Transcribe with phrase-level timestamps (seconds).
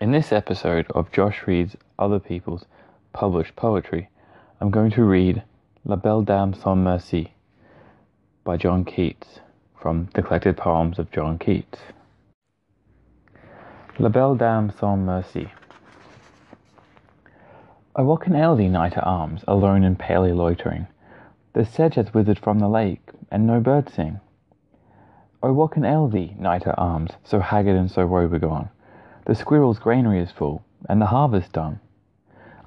[0.00, 2.66] In this episode of Josh Reads Other People's
[3.12, 4.08] Published Poetry,
[4.60, 5.42] I'm going to read
[5.84, 7.34] La Belle Dame sans Merci
[8.44, 9.40] by John Keats
[9.76, 11.80] from the collected poems of John Keats.
[13.98, 15.50] La Belle Dame sans Merci.
[17.96, 20.86] What can ail thee, knight at arms, alone and palely loitering?
[21.54, 23.02] The sedge hath withered from the lake,
[23.32, 24.20] and no birds sing.
[25.40, 28.68] What can ail thee, knight at arms, so haggard and so woebegone?
[29.28, 31.80] The squirrel's granary is full, and the harvest done.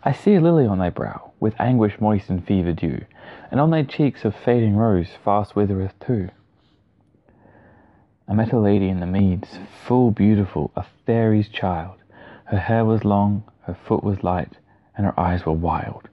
[0.03, 3.03] I see a lily on thy brow, with anguish moist in fever dew,
[3.49, 6.29] and on thy cheeks a fading rose fast withereth too.
[8.27, 11.97] I met a lady in the meads, full beautiful, a fairy's child.
[12.45, 14.59] Her hair was long, her foot was light,
[14.95, 16.09] and her eyes were wild.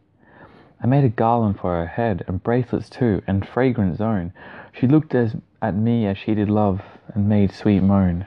[0.82, 4.32] I made a garland for her head, and bracelets too, and fragrant zone.
[4.72, 8.26] She looked as, at me as she did love, and made sweet moan.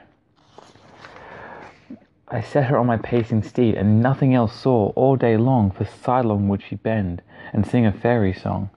[2.34, 5.84] I set her on my pacing steed, and nothing else saw all day long, for
[5.84, 7.20] sidelong would she bend,
[7.52, 8.70] and sing a fairy song.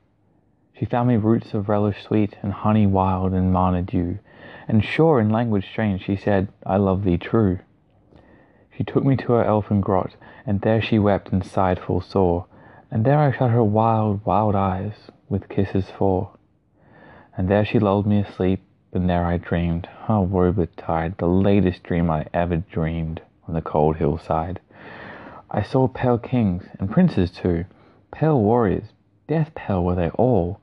[0.73, 4.19] She found me roots of relish sweet, and honey wild, and manna dew,
[4.67, 7.59] and sure in language strange she said, I love thee true.
[8.75, 12.47] She took me to her elfin grot, and there she wept and sighed full sore,
[12.91, 16.31] and there I shut her wild, wild eyes with kisses four.
[17.37, 21.83] And there she lulled me asleep, and there I dreamed, oh woe betide, the latest
[21.83, 24.59] dream I ever dreamed on the cold hillside.
[25.51, 27.65] I saw pale kings, and princes too,
[28.11, 28.93] pale warriors,
[29.27, 30.59] death pale were they all.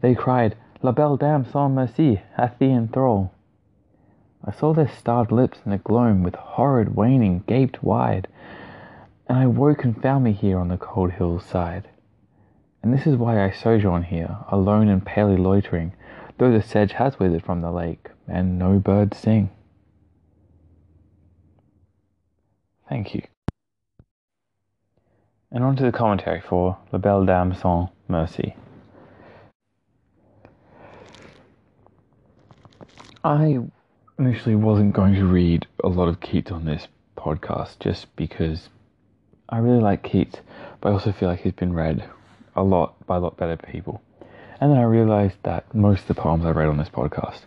[0.00, 3.32] They cried, La belle dame sans merci hath thee in thrall.
[4.44, 8.28] I saw their starved lips in the gloam with horrid waning gaped wide,
[9.28, 11.88] and I woke and found me here on the cold hill's side.
[12.82, 15.92] And this is why I sojourn here, alone and palely loitering,
[16.38, 19.50] though the sedge has withered from the lake, and no birds sing.
[22.90, 23.22] Thank you.
[25.52, 28.56] And on to the commentary for La Belle Dame sans Merci.
[33.22, 33.60] I
[34.18, 38.70] initially wasn't going to read a lot of Keats on this podcast just because
[39.48, 40.40] I really like Keats,
[40.80, 42.10] but I also feel like he's been read
[42.56, 44.02] a lot by a lot better people.
[44.60, 47.42] And then I realized that most of the poems I read on this podcast,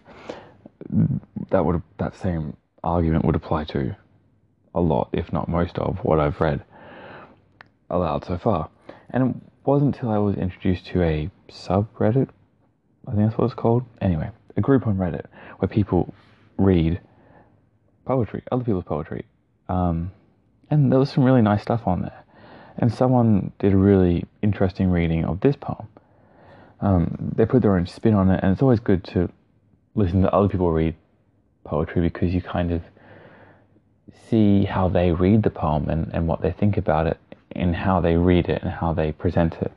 [1.49, 3.95] that would that same argument would apply to
[4.75, 6.63] a lot, if not most of what I've read
[7.89, 8.69] aloud so far.
[9.09, 9.35] And it
[9.65, 12.29] wasn't until I was introduced to a subreddit,
[13.07, 13.83] I think that's what it's called.
[14.01, 15.25] Anyway, a group on Reddit
[15.59, 16.13] where people
[16.57, 16.99] read
[18.05, 19.25] poetry, other people's poetry.
[19.69, 20.11] Um,
[20.69, 22.23] and there was some really nice stuff on there.
[22.77, 25.87] And someone did a really interesting reading of this poem.
[26.81, 29.29] Um, they put their own spin on it, and it's always good to
[29.95, 30.95] listen to other people read
[31.63, 32.81] poetry because you kind of
[34.29, 37.17] see how they read the poem and, and what they think about it
[37.51, 39.71] in how they read it and how they present it.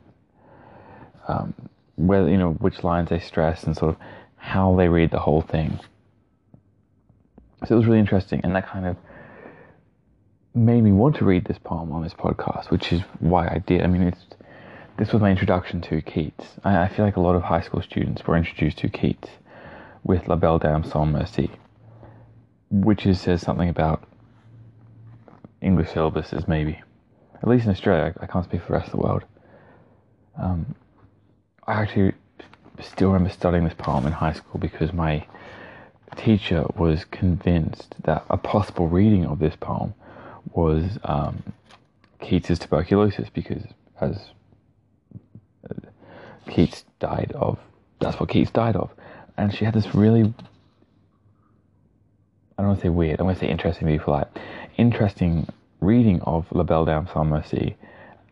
[1.27, 1.53] Um,
[1.95, 4.01] whether, you know, which lines they stress and sort of
[4.37, 5.79] how they read the whole thing.
[7.65, 8.97] So it was really interesting, and that kind of
[10.53, 13.81] made me want to read this poem on this podcast, which is why I did.
[13.81, 14.25] I mean, it's
[14.97, 16.55] this was my introduction to Keats.
[16.63, 19.29] I, I feel like a lot of high school students were introduced to Keats
[20.03, 21.51] with La Belle Dame sans Merci,
[22.71, 24.03] which is, says something about
[25.61, 26.81] English syllabuses, maybe.
[27.41, 29.23] At least in Australia, I, I can't speak for the rest of the world.
[30.37, 30.75] Um,
[31.65, 32.13] I actually
[32.81, 35.25] still remember studying this poem in high school because my
[36.15, 39.93] teacher was convinced that a possible reading of this poem
[40.53, 41.43] was um,
[42.19, 43.63] Keats's tuberculosis because
[43.99, 44.17] as
[45.69, 45.73] uh,
[46.49, 47.59] Keats died of
[47.99, 48.91] that's what Keats died of
[49.37, 50.33] and she had this really
[52.57, 54.27] I don't want to say weird I want to say interesting be polite
[54.77, 55.47] interesting
[55.79, 57.75] reading of La Belle Dame sans Merci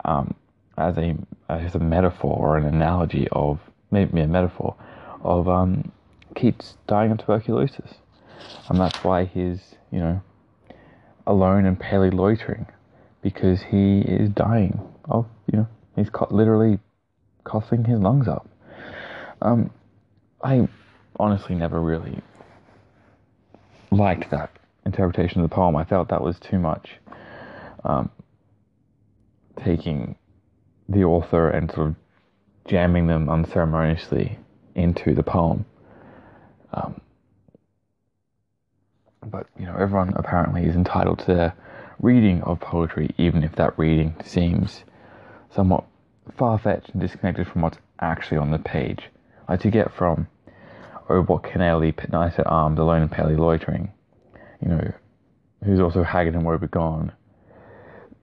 [0.03, 0.33] um,
[0.77, 1.15] as a
[1.49, 3.59] as a metaphor or an analogy of
[3.91, 4.75] maybe a metaphor
[5.23, 5.91] of um,
[6.35, 7.95] Keats dying of tuberculosis,
[8.69, 10.21] and that's why he's you know
[11.27, 12.67] alone and palely loitering
[13.21, 16.79] because he is dying of you know he's literally
[17.43, 18.47] coughing his lungs up.
[19.41, 19.71] Um,
[20.43, 20.67] I
[21.19, 22.19] honestly never really
[23.91, 24.51] liked that
[24.85, 25.75] interpretation of the poem.
[25.75, 26.91] I felt that was too much.
[27.83, 28.09] Um,
[29.63, 30.15] taking
[30.89, 31.95] the author and sort of
[32.67, 34.37] jamming them unceremoniously
[34.75, 35.65] into the poem.
[36.73, 36.99] Um,
[39.25, 41.53] but you know, everyone apparently is entitled to their
[41.99, 44.83] reading of poetry, even if that reading seems
[45.53, 45.85] somewhat
[46.37, 49.09] far-fetched and disconnected from what's actually on the page.
[49.47, 50.27] Like to get from
[51.09, 53.91] "Oh, what can ail knight at arms, alone and palely loitering,"
[54.61, 54.91] you know,
[55.63, 57.11] who's also haggard and woe begone,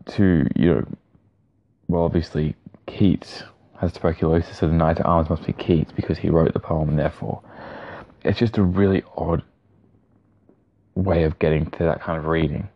[0.06, 0.86] to you know,
[1.88, 2.56] well, obviously
[2.86, 3.44] Keats
[3.78, 6.88] has tuberculosis, so the knight at arms must be Keats because he wrote the poem,
[6.88, 7.42] and therefore,
[8.24, 9.42] it's just a really odd
[10.94, 12.68] way of getting to that kind of reading.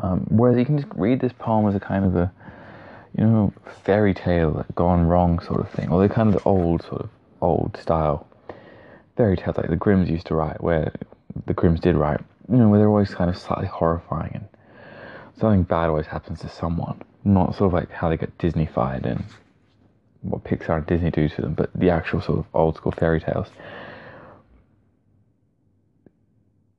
[0.00, 2.32] Um, whereas you can just read this poem as a kind of a,
[3.16, 3.52] you know,
[3.84, 7.76] fairy tale gone wrong sort of thing, or the kind of old sort of old
[7.80, 8.26] style
[9.16, 10.92] fairy tales like the Grimms used to write, where
[11.46, 12.20] the Grimms did write,
[12.50, 14.48] you know, where they're always kind of slightly horrifying and
[15.38, 17.00] something bad always happens to someone.
[17.24, 19.24] Not sort of like how they get Disneyfied and
[20.22, 23.20] what Pixar and Disney do to them, but the actual sort of old school fairy
[23.20, 23.48] tales.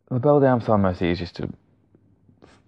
[0.09, 1.49] The Belle Dame Sans Merci is just a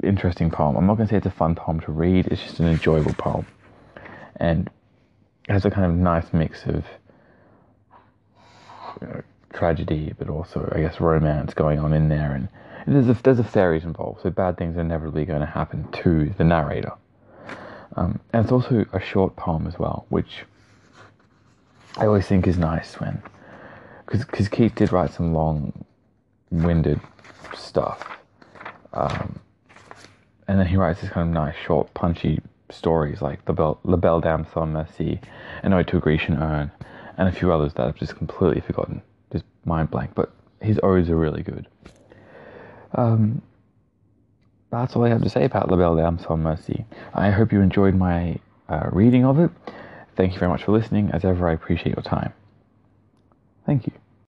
[0.03, 0.75] interesting poem.
[0.75, 2.27] I'm not going to say it's a fun poem to read.
[2.27, 3.45] It's just an enjoyable poem,
[4.35, 4.69] and
[5.47, 6.85] it has a kind of nice mix of
[9.07, 9.21] know,
[9.53, 12.47] tragedy, but also I guess romance going on in there, and
[12.87, 16.33] there's a, there's a fairies involved, so bad things are inevitably going to happen to
[16.37, 16.93] the narrator.
[17.95, 20.43] Um, and it's also a short poem as well, which
[21.97, 23.21] I always think is nice when,
[24.05, 27.01] because Keats did write some long-winded
[27.55, 28.17] stuff.
[28.93, 29.39] Um,
[30.47, 33.97] and then he writes this kind of nice, short, punchy stories like the Belle, La
[33.97, 35.19] Belle Dame Sans Merci,
[35.63, 36.71] An Ode to a Grecian Urn,
[37.17, 40.11] and a few others that I've just completely forgotten, just mind blank.
[40.15, 40.31] But
[40.61, 41.67] his odes are really good.
[42.93, 43.41] Um,
[44.69, 46.85] that's all I have to say about La Belle Dame Sans Merci.
[47.13, 49.51] I hope you enjoyed my uh, reading of it.
[50.15, 51.11] Thank you very much for listening.
[51.11, 52.33] As ever, I appreciate your time.
[53.65, 53.93] Thank you.